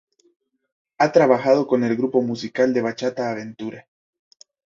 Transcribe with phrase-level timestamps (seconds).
[0.97, 3.87] Ha trabajado con el grupo musical de bachata Aventura.